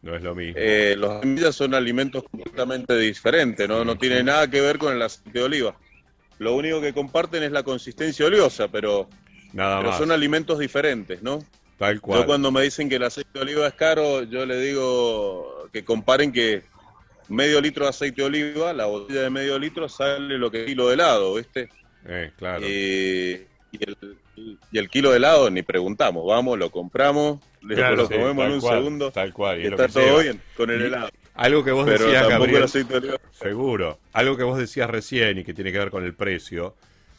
No 0.04 0.16
es 0.16 0.22
lo 0.22 0.36
mismo. 0.36 0.54
eh, 0.58 0.96
los 0.98 1.22
semillas 1.22 1.56
son 1.56 1.74
alimentos 1.74 2.24
completamente 2.30 2.96
diferentes, 2.98 3.68
¿no? 3.68 3.84
No 3.84 3.98
tiene 3.98 4.24
nada 4.24 4.48
que 4.50 4.62
ver 4.62 4.78
con 4.78 4.94
el 4.94 5.02
aceite 5.02 5.40
de 5.40 5.46
oliva. 5.46 5.76
Lo 6.40 6.54
único 6.56 6.80
que 6.82 6.94
comparten 6.94 7.42
es 7.44 7.52
la 7.52 7.64
consistencia 7.64 8.26
oleosa, 8.28 8.68
pero, 8.68 9.10
Nada 9.54 9.78
pero 9.80 9.90
más. 9.90 9.98
son 9.98 10.12
alimentos 10.12 10.60
diferentes, 10.60 11.24
¿no? 11.24 11.40
Tal 11.78 12.02
cual. 12.02 12.22
Yo 12.22 12.26
cuando 12.26 12.52
me 12.52 12.62
dicen 12.64 12.90
que 12.90 12.96
el 12.96 13.04
aceite 13.04 13.30
de 13.34 13.40
oliva 13.42 13.68
es 13.68 13.74
caro, 13.74 14.24
yo 14.24 14.46
le 14.46 14.60
digo 14.60 15.70
que 15.72 15.84
comparen 15.86 16.32
que 16.32 16.64
medio 17.30 17.62
litro 17.62 17.84
de 17.86 17.90
aceite 17.90 18.22
de 18.22 18.28
oliva, 18.28 18.74
la 18.74 18.86
botella 18.86 19.22
de 19.22 19.30
medio 19.30 19.60
litro 19.60 19.88
sale 19.90 20.38
lo 20.38 20.50
que 20.50 20.62
es 20.62 20.66
kilo 20.68 20.88
de 20.88 20.94
helado, 20.96 21.36
¿viste? 21.36 21.70
Eh, 22.08 22.32
claro. 22.38 22.66
Y, 22.66 23.46
y 23.72 23.80
el, 23.84 23.98
y 24.72 24.78
el 24.78 24.90
kilo 24.90 25.12
de 25.12 25.18
helado 25.18 25.50
ni 25.52 25.62
preguntamos, 25.62 26.26
vamos, 26.26 26.58
lo 26.58 26.72
compramos, 26.72 27.40
Claro, 27.68 27.98
lo 27.98 28.08
Sí, 28.08 28.14
comemos 28.14 28.46
en 28.46 28.52
un 28.54 28.60
cual, 28.62 28.78
segundo, 28.78 29.12
Tal 29.12 29.34
cual. 29.34 29.60
y 29.60 29.64
y 29.64 29.66
es 29.66 29.72
lo 29.72 29.84
está 29.86 30.00
todo 30.00 30.20
bien 30.20 30.42
con 30.56 30.70
el 30.72 30.82
helado. 30.84 31.10
Algo 31.36 31.64
que 31.64 31.72
vos 31.72 31.86
Pero 31.86 32.06
decías, 32.06 32.28
Gabriel. 32.30 32.56
el 32.58 32.64
aceite 32.64 32.94
de 32.94 32.98
oliva. 33.00 33.18
Seguro. 33.32 34.00
Algo 34.14 34.38
que 34.38 34.44
vos 34.44 34.58
decías 34.58 34.90
recién 34.90 35.38
y 35.38 35.44
que 35.44 35.54
tiene 35.54 35.72
que 35.72 35.78
ver 35.80 35.92
con 35.92 36.04
el 36.06 36.14
precio. 36.16 36.76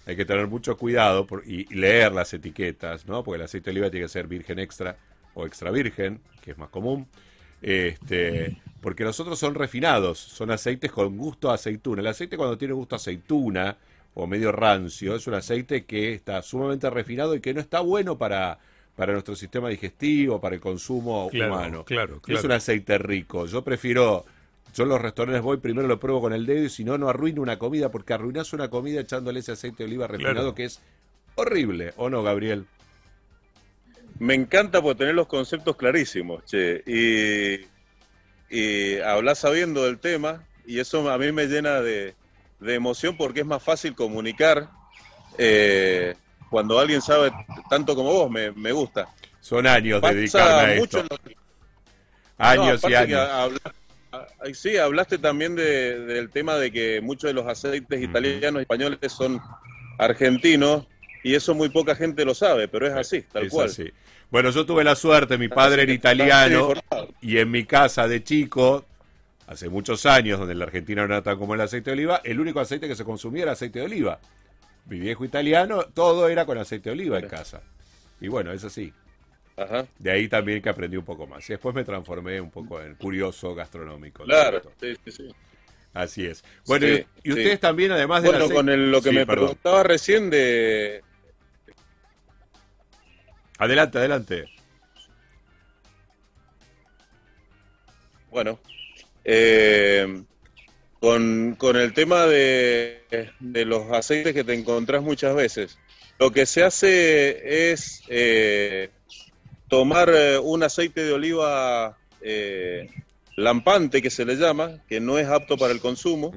Hay 0.08 0.16
que 0.16 0.24
tener 0.26 0.48
mucho 0.48 0.76
cuidado 0.78 1.26
por- 1.26 1.44
y 1.46 1.66
y 1.70 1.76
leer 1.76 2.12
las 2.12 2.32
etiquetas, 2.34 3.06
¿no? 3.06 3.22
Porque 3.24 3.36
el 3.38 3.44
aceite 3.44 3.70
de 3.70 3.72
oliva 3.78 3.90
tiene 3.90 4.06
que 4.06 4.10
ser 4.10 4.26
virgen 4.28 4.58
extra 4.58 4.98
o 5.34 5.46
extra 5.46 5.70
virgen, 5.70 6.22
que 6.40 6.52
es 6.52 6.58
más 6.58 6.70
común. 6.70 7.08
Este, 7.60 8.54
porque 8.80 9.04
los 9.04 9.18
otros 9.20 9.38
son 9.38 9.54
refinados, 9.54 10.18
son 10.18 10.50
aceites 10.50 10.92
con 10.92 11.16
gusto 11.16 11.50
a 11.50 11.54
aceituna. 11.54 12.00
El 12.00 12.06
aceite 12.08 12.36
cuando 12.36 12.56
tiene 12.58 12.74
gusto 12.74 12.94
a 12.94 12.98
aceituna 12.98 13.78
o 14.14 14.26
medio 14.26 14.52
rancio 14.52 15.16
es 15.16 15.26
un 15.26 15.34
aceite 15.34 15.84
que 15.84 16.14
está 16.14 16.42
sumamente 16.42 16.88
refinado 16.90 17.34
y 17.34 17.40
que 17.40 17.54
no 17.54 17.60
está 17.60 17.80
bueno 17.80 18.16
para, 18.18 18.58
para 18.96 19.12
nuestro 19.12 19.36
sistema 19.36 19.68
digestivo, 19.68 20.40
para 20.40 20.54
el 20.54 20.60
consumo 20.60 21.28
Claro, 21.28 21.64
humano. 21.66 21.86
claro, 21.86 22.20
No 22.26 22.34
Es 22.34 22.44
claro. 22.44 22.44
un 22.44 22.52
aceite 22.52 22.98
rico. 22.98 23.46
Yo 23.46 23.64
prefiero 23.64 24.24
yo 24.74 24.82
en 24.84 24.88
los 24.90 25.00
restaurantes 25.00 25.42
voy, 25.42 25.56
primero 25.58 25.88
lo 25.88 25.98
pruebo 25.98 26.20
con 26.20 26.32
el 26.32 26.46
dedo 26.46 26.64
y 26.64 26.70
si 26.70 26.84
no, 26.84 26.96
no 26.98 27.08
arruino 27.08 27.42
una 27.42 27.58
comida, 27.58 27.90
porque 27.90 28.12
arruinas 28.14 28.52
una 28.52 28.68
comida 28.70 29.00
echándole 29.00 29.40
ese 29.40 29.52
aceite 29.52 29.82
de 29.82 29.88
oliva 29.88 30.06
refinado 30.06 30.34
Claro. 30.34 30.54
que 30.54 30.64
es 30.64 30.80
horrible, 31.34 31.92
¿o 31.96 32.08
no, 32.10 32.22
Gabriel? 32.22 32.66
Me 34.18 34.34
encanta 34.34 34.82
por 34.82 34.96
tener 34.96 35.14
los 35.14 35.26
conceptos 35.28 35.76
clarísimos, 35.76 36.44
che, 36.44 36.82
y, 36.86 37.66
y 38.50 38.98
hablar 39.00 39.36
sabiendo 39.36 39.84
del 39.84 39.98
tema, 39.98 40.44
y 40.66 40.80
eso 40.80 41.08
a 41.10 41.18
mí 41.18 41.30
me 41.32 41.46
llena 41.46 41.80
de, 41.80 42.14
de 42.60 42.74
emoción 42.74 43.16
porque 43.16 43.40
es 43.40 43.46
más 43.46 43.62
fácil 43.62 43.94
comunicar 43.94 44.68
eh, 45.38 46.14
cuando 46.50 46.78
alguien 46.80 47.00
sabe 47.00 47.30
tanto 47.70 47.94
como 47.94 48.12
vos, 48.12 48.30
me, 48.30 48.50
me 48.52 48.72
gusta. 48.72 49.08
Son 49.40 49.66
años 49.66 50.02
dedicarme 50.02 50.72
a 50.74 50.76
mucho 50.76 50.98
esto. 51.00 51.14
en 51.14 51.22
los- 51.24 51.36
Años 52.40 52.82
No, 52.82 52.90
y 52.90 52.94
años. 52.94 53.28
Sí, 54.52 54.76
hablaste 54.76 55.18
también 55.18 55.54
de- 55.56 55.98
del 56.00 56.30
tema 56.30 56.56
de 56.56 56.70
que 56.70 57.00
muchos 57.00 57.28
de 57.28 57.34
los 57.34 57.46
aceites 57.46 58.02
italianos 58.02 58.60
y 58.60 58.62
españoles 58.62 58.98
son 59.12 59.40
argentinos 59.98 60.86
y 61.24 61.34
eso 61.34 61.54
muy 61.54 61.68
poca 61.68 61.94
gente 61.94 62.24
lo 62.24 62.34
sabe, 62.34 62.68
pero 62.68 62.86
es 62.86 62.94
así, 62.94 63.22
tal 63.22 63.46
Es 63.46 63.52
cual. 63.52 63.66
así. 63.66 63.90
Bueno, 64.30 64.50
yo 64.50 64.64
tuve 64.66 64.84
la 64.84 64.94
suerte, 64.94 65.38
mi 65.38 65.48
padre 65.48 65.82
era 65.82 65.92
italiano 65.92 66.72
y 67.20 67.38
en 67.38 67.50
mi 67.50 67.64
casa 67.64 68.06
de 68.06 68.22
chico, 68.22 68.84
hace 69.46 69.68
muchos 69.68 70.04
años, 70.06 70.38
donde 70.38 70.52
en 70.52 70.58
la 70.58 70.66
Argentina 70.66 71.06
no 71.06 71.14
era 71.14 71.22
tan 71.22 71.38
como 71.38 71.54
el 71.54 71.60
aceite 71.62 71.90
de 71.90 71.94
oliva, 71.94 72.20
el 72.24 72.38
único 72.38 72.60
aceite 72.60 72.86
que 72.86 72.94
se 72.94 73.04
consumía 73.04 73.44
era 73.44 73.52
aceite 73.52 73.78
de 73.80 73.86
oliva. 73.86 74.20
Mi 74.86 74.98
viejo 74.98 75.24
italiano, 75.24 75.82
todo 75.94 76.28
era 76.28 76.44
con 76.46 76.58
aceite 76.58 76.90
de 76.90 76.94
oliva 76.94 77.18
en 77.18 77.28
casa. 77.28 77.62
Y 78.20 78.28
bueno, 78.28 78.52
es 78.52 78.64
así. 78.64 78.92
Ajá. 79.58 79.86
De 79.98 80.10
ahí 80.10 80.28
también 80.28 80.62
que 80.62 80.68
aprendí 80.68 80.96
un 80.96 81.04
poco 81.04 81.26
más. 81.26 81.48
Y 81.50 81.54
después 81.54 81.74
me 81.74 81.84
transformé 81.84 82.40
un 82.40 82.50
poco 82.50 82.80
en 82.80 82.94
curioso 82.94 83.54
gastronómico. 83.54 84.24
Claro, 84.24 84.60
sí, 84.80 84.94
sí, 85.04 85.10
sí. 85.12 85.34
Así 85.94 86.26
es. 86.26 86.44
Bueno, 86.66 86.86
Sí, 86.86 87.04
y, 87.24 87.30
y 87.30 87.32
ustedes 87.32 87.56
sí. 87.56 87.60
también, 87.60 87.92
además 87.92 88.22
de 88.22 88.28
Bueno, 88.28 88.48
con 88.50 88.68
el- 88.68 88.90
lo 88.92 89.02
que 89.02 89.10
Sí, 89.10 89.16
me 89.16 89.26
perdón. 89.26 89.36
preguntaba 89.46 89.82
recién 89.82 90.30
de... 90.30 91.02
Adelante, 93.58 93.98
adelante. 93.98 94.48
Bueno, 98.30 98.58
eh, 99.24 100.22
con, 101.00 101.56
con 101.58 101.76
el 101.76 101.94
tema 101.94 102.26
de, 102.26 103.02
de 103.40 103.64
los 103.64 103.90
aceites 103.92 104.34
que 104.34 104.44
te 104.44 104.54
encontrás 104.54 105.02
muchas 105.02 105.34
veces, 105.34 105.78
lo 106.18 106.30
que 106.30 106.46
se 106.46 106.64
hace 106.64 107.72
es 107.72 108.02
eh, 108.08 108.90
tomar 109.68 110.10
eh, 110.14 110.38
un 110.38 110.62
aceite 110.62 111.04
de 111.04 111.12
oliva 111.12 111.96
eh, 112.20 112.88
lampante, 113.36 114.02
que 114.02 114.10
se 114.10 114.24
le 114.24 114.36
llama, 114.36 114.82
que 114.88 115.00
no 115.00 115.18
es 115.18 115.28
apto 115.28 115.56
para 115.56 115.72
el 115.72 115.80
consumo, 115.80 116.32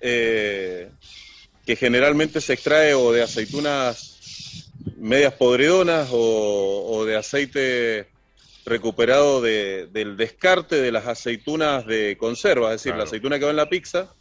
eh, 0.00 0.90
que 1.64 1.76
generalmente 1.76 2.40
se 2.40 2.52
extrae 2.54 2.94
o 2.94 3.12
de 3.12 3.22
aceitunas 3.22 4.70
medias 4.96 5.32
podridonas 5.34 6.08
o, 6.12 6.84
o 6.88 7.04
de 7.04 7.16
aceite 7.16 8.06
recuperado 8.66 9.40
de- 9.40 9.86
del 9.92 10.16
descarte 10.16 10.76
de 10.76 10.90
las 10.92 11.06
aceitunas 11.06 11.86
de 11.86 12.16
conserva, 12.18 12.68
es 12.68 12.80
decir, 12.80 12.90
Claro. 12.92 12.98
la 12.98 13.04
aceituna 13.04 13.38
que 13.38 13.44
va 13.44 13.50
en 13.50 13.56
la 13.56 13.68
pizza, 13.68 14.12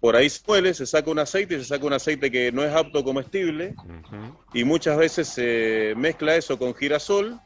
por 0.00 0.16
ahí 0.16 0.28
se 0.28 0.40
muele, 0.46 0.74
se 0.74 0.86
saca 0.86 1.10
un 1.10 1.18
aceite 1.18 1.54
y 1.54 1.58
se 1.58 1.64
saca 1.64 1.86
un 1.86 1.92
aceite 1.92 2.30
que 2.30 2.52
no 2.52 2.62
es 2.64 2.74
apto 2.74 3.02
comestible 3.02 3.74
y 4.52 4.64
muchas 4.64 4.96
veces 4.98 5.28
se 5.28 5.94
mezcla 5.96 6.36
eso 6.36 6.58
con 6.58 6.74
girasol 6.74 7.38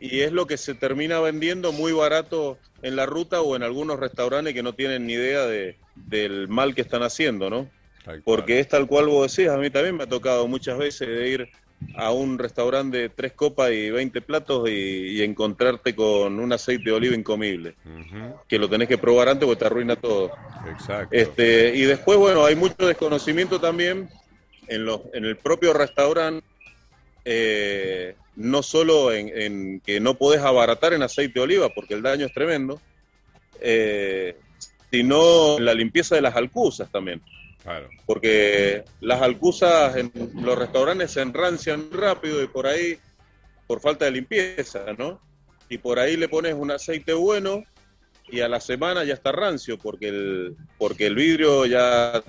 y 0.00 0.20
es 0.20 0.32
lo 0.32 0.46
que 0.46 0.56
se 0.56 0.74
termina 0.74 1.20
vendiendo 1.20 1.72
muy 1.72 1.92
barato 1.92 2.58
en 2.82 2.96
la 2.96 3.06
ruta 3.06 3.42
o 3.42 3.56
en 3.56 3.62
algunos 3.62 4.00
restaurantes 4.00 4.54
que 4.54 4.62
no 4.62 4.74
tienen 4.74 5.06
ni 5.06 5.12
idea 5.12 5.46
de, 5.46 5.78
del 5.94 6.48
mal 6.48 6.74
que 6.74 6.80
están 6.80 7.02
haciendo, 7.02 7.50
¿no? 7.50 7.70
Porque 8.24 8.60
es 8.60 8.68
tal 8.68 8.86
cual 8.86 9.06
vos 9.06 9.36
decís, 9.36 9.50
a 9.50 9.58
mí 9.58 9.70
también 9.70 9.96
me 9.96 10.04
ha 10.04 10.08
tocado 10.08 10.48
muchas 10.48 10.78
veces 10.78 11.08
de 11.08 11.28
ir 11.28 11.50
a 11.94 12.12
un 12.12 12.38
restaurante 12.38 12.98
de 12.98 13.08
tres 13.08 13.32
copas 13.32 13.72
y 13.72 13.90
20 13.90 14.20
platos 14.22 14.68
y, 14.68 14.72
y 14.72 15.22
encontrarte 15.22 15.94
con 15.94 16.38
un 16.38 16.52
aceite 16.52 16.84
de 16.84 16.92
oliva 16.92 17.14
incomible, 17.14 17.74
que 18.48 18.58
lo 18.58 18.68
tenés 18.68 18.88
que 18.88 18.98
probar 18.98 19.28
antes 19.28 19.46
porque 19.46 19.60
te 19.60 19.66
arruina 19.66 19.96
todo. 19.96 20.30
Exacto. 20.70 21.14
Este, 21.14 21.74
y 21.74 21.82
después, 21.82 22.18
bueno, 22.18 22.44
hay 22.44 22.54
mucho 22.54 22.86
desconocimiento 22.86 23.60
también 23.60 24.08
en, 24.68 24.84
los, 24.84 25.00
en 25.12 25.24
el 25.24 25.36
propio 25.36 25.72
restaurante, 25.72 26.46
eh, 27.24 28.14
no 28.36 28.62
solo 28.62 29.12
en, 29.12 29.28
en 29.34 29.80
que 29.80 30.00
no 30.00 30.14
podés 30.14 30.40
abaratar 30.40 30.92
en 30.92 31.02
aceite 31.02 31.34
de 31.34 31.40
oliva 31.40 31.68
porque 31.70 31.94
el 31.94 32.02
daño 32.02 32.26
es 32.26 32.32
tremendo, 32.32 32.80
eh, 33.60 34.36
sino 34.90 35.58
en 35.58 35.64
la 35.64 35.74
limpieza 35.74 36.14
de 36.14 36.22
las 36.22 36.36
alcusas 36.36 36.90
también. 36.90 37.20
Claro. 37.62 37.88
Porque 38.06 38.84
las 39.00 39.20
alcusas 39.22 39.94
en 39.96 40.10
los 40.34 40.58
restaurantes 40.58 41.10
se 41.12 41.20
enrancian 41.20 41.90
rápido 41.92 42.42
y 42.42 42.46
por 42.48 42.66
ahí, 42.66 42.98
por 43.66 43.80
falta 43.80 44.06
de 44.06 44.12
limpieza, 44.12 44.84
¿no? 44.98 45.20
Y 45.68 45.78
por 45.78 45.98
ahí 45.98 46.16
le 46.16 46.28
pones 46.28 46.54
un 46.54 46.70
aceite 46.70 47.12
bueno 47.12 47.62
y 48.28 48.40
a 48.40 48.48
la 48.48 48.60
semana 48.60 49.04
ya 49.04 49.14
está 49.14 49.32
rancio 49.32 49.76
porque 49.78 50.08
el, 50.08 50.56
porque 50.78 51.06
el 51.06 51.14
vidrio 51.16 51.66
ya 51.66 52.22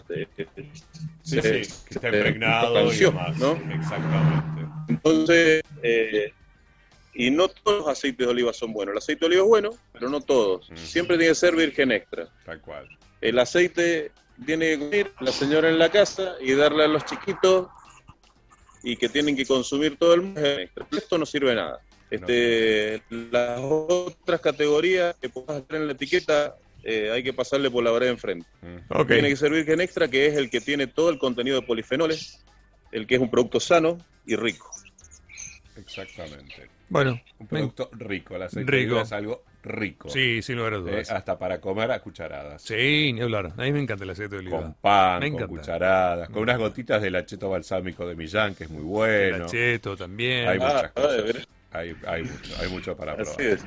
Sí, 1.24 1.40
se- 1.42 1.64
sí, 1.64 1.74
que 1.88 1.96
está 1.96 2.08
impregnado 2.08 2.74
y 2.74 2.84
ranció, 2.86 3.12
demás. 3.12 3.38
¿no? 3.38 3.52
Exactamente. 3.74 4.62
Entonces, 4.90 5.62
eh, 5.84 6.34
y 7.14 7.30
no 7.32 7.48
todos 7.48 7.80
los 7.80 7.88
aceites 7.88 8.26
de 8.26 8.32
oliva 8.32 8.52
son 8.54 8.74
buenos. 8.74 8.94
El 8.94 8.98
aceite 8.98 9.22
de 9.22 9.26
oliva 9.28 9.44
es 9.44 9.48
bueno, 9.50 9.70
pero 9.94 10.10
no 10.10 10.22
todos. 10.22 10.70
Siempre 10.76 11.18
tiene 11.18 11.32
que 11.32 11.36
ser 11.36 11.56
virgen 11.56 11.92
extra. 11.92 12.28
Tal 12.46 12.60
cual. 12.62 12.88
El 13.22 13.38
aceite 13.40 14.12
tiene 14.46 14.78
que 14.78 14.98
ir 14.98 15.14
la 15.20 15.32
señora 15.32 15.70
en 15.70 15.80
la 15.80 15.90
casa 15.90 16.36
y 16.42 16.54
darle 16.54 16.86
a 16.86 16.88
los 16.88 17.06
chiquitos 17.06 17.68
y 18.84 18.96
que 18.96 19.10
tienen 19.10 19.36
que 19.36 19.46
consumir 19.46 19.98
todo 19.98 20.14
el 20.16 20.24
mes. 20.24 20.70
Esto 20.92 21.18
no 21.18 21.26
sirve 21.26 21.50
de 21.50 21.56
nada. 21.56 21.82
Este, 22.10 23.02
Las 23.10 23.60
otras 23.62 24.42
categorías 24.42 25.16
que 25.22 25.30
puedas 25.30 25.64
hacer 25.64 25.76
en 25.78 25.88
la 25.88 25.94
etiqueta 25.94 26.56
eh, 26.84 27.12
hay 27.12 27.24
que 27.24 27.34
pasarle 27.34 27.70
por 27.70 27.84
la 27.84 27.92
vereda 27.92 28.12
enfrente. 28.12 28.48
Mm. 28.62 29.08
Tiene 29.08 29.30
que 29.30 29.36
ser 29.36 29.52
virgen 29.52 29.82
extra, 29.82 30.08
que 30.08 30.26
es 30.26 30.36
el 30.36 30.50
que 30.50 30.62
tiene 30.62 30.88
todo 30.88 31.10
el 31.10 31.20
contenido 31.20 31.60
de 31.60 31.66
polifenoles, 31.66 32.44
el 32.92 33.06
que 33.06 33.16
es 33.16 33.22
un 33.22 33.30
producto 33.30 33.60
sano 33.60 33.98
y 34.26 34.36
rico. 34.36 34.70
Exactamente. 35.78 36.70
Bueno, 36.92 37.12
Un 37.40 37.46
me- 37.46 37.48
producto 37.48 37.90
rico. 37.94 38.36
El 38.36 38.44
aceite 38.44 38.70
de 38.72 38.78
Rico. 38.78 38.92
oliva 38.92 39.04
es 39.04 39.12
algo 39.14 39.44
rico. 39.64 40.10
sí, 40.10 40.42
sin 40.42 40.58
lugar 40.58 40.74
a 40.74 40.78
Eh, 40.78 40.80
dudas. 40.80 41.10
hasta 41.12 41.40
para 41.40 41.62
comer 41.62 41.90
a 41.92 42.00
cucharadas. 42.02 42.62
Sí, 42.62 43.14
ni 43.14 43.22
hablar. 43.22 43.54
A 43.58 43.62
mí 43.62 43.72
me 43.72 43.80
encanta 43.80 44.04
el 44.04 44.10
aceite 44.10 44.36
de 44.36 44.40
oliva. 44.42 44.62
Con 44.62 44.74
pan, 44.74 45.20
Me 45.22 45.32
con 45.32 45.48
cucharadas, 45.48 46.30
con 46.30 46.42
unas 46.44 46.58
gotitas 46.58 47.02
del 47.02 47.16
acheto 47.16 47.50
balsámico 47.50 48.06
de 48.06 48.16
Millán, 48.16 48.56
que 48.56 48.66
es 48.66 48.70
muy 48.70 48.84
bueno. 48.84 49.36
El 49.38 49.42
acheto 49.44 49.96
también. 49.96 50.50
Hay 50.50 50.60
muchas 50.60 50.84
Ah, 50.84 50.90
cosas. 50.94 51.24
ver. 51.24 51.48
Hay, 51.72 51.96
hay 52.06 52.24
mucho, 52.24 52.56
hay 52.60 52.70
mucho 52.70 52.98
para 52.98 53.16
probar. 53.16 53.34
Así 53.34 53.44
es. 53.48 53.66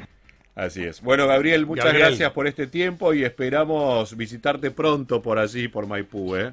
Así 0.54 0.84
es. 0.84 1.00
Bueno, 1.00 1.26
Gabriel, 1.26 1.64
muchas 1.64 1.86
Gabriel. 1.86 2.08
gracias 2.08 2.30
por 2.32 2.46
este 2.46 2.66
tiempo 2.66 3.14
y 3.14 3.24
esperamos 3.24 4.14
visitarte 4.16 4.70
pronto 4.70 5.22
por 5.22 5.38
allí, 5.38 5.66
por 5.68 5.86
Maipú, 5.86 6.36
¿eh? 6.36 6.52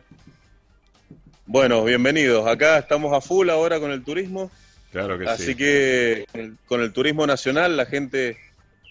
Bueno, 1.46 1.84
bienvenidos. 1.84 2.48
Acá 2.48 2.78
estamos 2.78 3.12
a 3.14 3.20
full 3.20 3.50
ahora 3.50 3.80
con 3.80 3.92
el 3.92 4.04
turismo. 4.04 4.50
Claro 4.92 5.18
que 5.18 5.26
Así 5.26 5.46
sí. 5.46 5.56
que 5.56 6.26
con 6.66 6.82
el, 6.82 6.92
turismo 6.92 7.26
nacional, 7.26 7.78
la 7.78 7.86
gente 7.86 8.38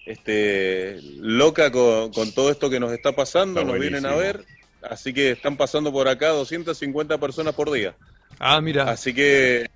este, 0.06 0.98
loca 1.18 1.70
con, 1.70 2.10
con 2.12 2.32
todo 2.32 2.50
esto 2.50 2.70
que 2.70 2.80
nos 2.80 2.92
está 2.92 3.12
pasando, 3.12 3.60
Está 3.60 3.72
nos 3.72 3.80
vienen 3.80 4.06
a 4.06 4.14
ver. 4.14 4.44
Así 4.82 5.12
que 5.12 5.32
están 5.32 5.56
pasando 5.56 5.92
por 5.92 6.08
acá 6.08 6.28
250 6.28 7.18
personas 7.18 7.54
por 7.54 7.70
día. 7.70 7.94
Ah, 8.38 8.60
mira. 8.60 8.90
Así 8.90 9.12
que 9.12 9.68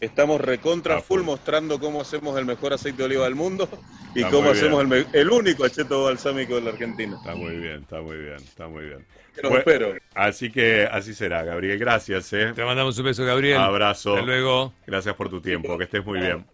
estamos 0.00 0.40
recontra 0.40 1.00
full 1.00 1.18
full. 1.18 1.26
mostrando 1.26 1.78
cómo 1.78 2.00
hacemos 2.00 2.38
el 2.38 2.44
mejor 2.44 2.72
aceite 2.72 2.98
de 2.98 3.04
oliva 3.04 3.24
del 3.24 3.34
mundo 3.34 3.68
y 4.14 4.20
Está 4.20 4.30
cómo 4.30 4.50
hacemos 4.50 4.84
el, 4.84 5.06
el 5.12 5.30
único 5.30 5.64
acheto 5.64 6.04
balsámico 6.04 6.56
de 6.56 6.62
la 6.62 6.70
Argentina. 6.70 7.16
Está 7.16 7.34
muy 7.34 7.56
bien, 7.56 7.82
está 7.82 8.00
muy 8.00 8.16
bien, 8.16 8.36
está 8.36 8.68
muy 8.68 8.84
bien. 8.84 9.06
Los 9.36 9.42
Bueno, 9.42 9.58
espero. 9.58 9.94
Así 10.14 10.50
que 10.50 10.88
así 10.90 11.14
será, 11.14 11.44
Gabriel. 11.44 11.78
Gracias, 11.78 12.32
¿eh? 12.32 12.52
Te 12.54 12.64
mandamos 12.64 12.98
un 12.98 13.04
beso, 13.04 13.24
Gabriel. 13.24 13.58
Abrazo. 13.58 14.14
Hasta 14.14 14.26
luego. 14.26 14.72
Gracias 14.86 15.14
por 15.14 15.30
tu 15.30 15.40
tiempo, 15.40 15.78
que 15.78 15.84
estés 15.84 16.04
muy 16.04 16.20
bien. 16.20 16.44